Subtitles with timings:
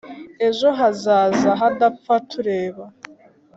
[0.47, 2.85] Ejo hazaza hadapfa tureba